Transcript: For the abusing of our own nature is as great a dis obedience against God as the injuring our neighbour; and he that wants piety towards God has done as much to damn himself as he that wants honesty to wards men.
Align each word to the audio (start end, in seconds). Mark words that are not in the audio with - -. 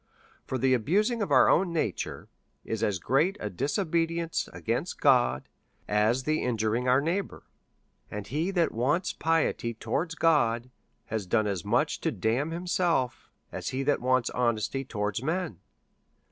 For 0.47 0.57
the 0.57 0.73
abusing 0.73 1.21
of 1.21 1.29
our 1.31 1.47
own 1.47 1.71
nature 1.71 2.27
is 2.65 2.83
as 2.83 2.97
great 2.97 3.37
a 3.39 3.51
dis 3.51 3.77
obedience 3.77 4.49
against 4.51 4.99
God 4.99 5.47
as 5.87 6.23
the 6.23 6.41
injuring 6.41 6.87
our 6.87 7.01
neighbour; 7.01 7.43
and 8.09 8.25
he 8.25 8.49
that 8.49 8.71
wants 8.71 9.13
piety 9.13 9.75
towards 9.75 10.15
God 10.15 10.71
has 11.05 11.27
done 11.27 11.45
as 11.45 11.63
much 11.63 12.01
to 12.01 12.09
damn 12.09 12.49
himself 12.49 13.29
as 13.51 13.69
he 13.69 13.83
that 13.83 14.01
wants 14.01 14.31
honesty 14.31 14.83
to 14.85 14.97
wards 14.97 15.21
men. 15.21 15.59